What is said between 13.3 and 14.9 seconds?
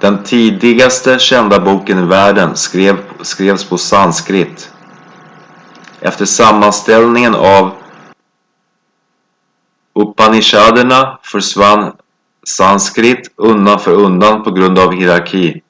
undan för undan på grund